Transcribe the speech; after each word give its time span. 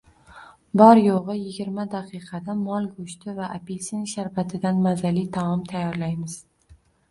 Bor-yo‘g‘iyigirmadaqiqada 0.81 2.55
mol 2.63 2.89
go‘shti 2.95 3.37
va 3.41 3.51
apelsin 3.59 4.09
sharbatidan 4.15 4.83
mazali 4.89 5.25
taom 5.39 5.65
tayyorlaymiz 5.71 6.43